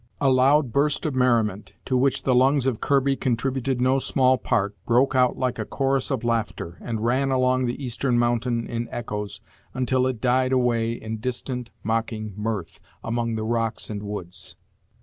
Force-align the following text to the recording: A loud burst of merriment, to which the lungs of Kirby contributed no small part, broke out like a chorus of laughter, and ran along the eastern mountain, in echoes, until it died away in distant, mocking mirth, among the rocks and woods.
A 0.19 0.31
loud 0.31 0.71
burst 0.71 1.05
of 1.05 1.13
merriment, 1.13 1.73
to 1.85 1.95
which 1.95 2.23
the 2.23 2.33
lungs 2.33 2.65
of 2.65 2.81
Kirby 2.81 3.15
contributed 3.15 3.79
no 3.79 3.99
small 3.99 4.39
part, 4.39 4.75
broke 4.87 5.13
out 5.13 5.37
like 5.37 5.59
a 5.59 5.63
chorus 5.65 6.09
of 6.09 6.23
laughter, 6.23 6.79
and 6.81 7.05
ran 7.05 7.29
along 7.29 7.67
the 7.67 7.85
eastern 7.85 8.17
mountain, 8.17 8.65
in 8.65 8.89
echoes, 8.89 9.41
until 9.75 10.07
it 10.07 10.19
died 10.19 10.53
away 10.53 10.93
in 10.93 11.17
distant, 11.17 11.69
mocking 11.83 12.33
mirth, 12.35 12.81
among 13.03 13.35
the 13.35 13.43
rocks 13.45 13.91
and 13.91 14.01
woods. 14.01 14.55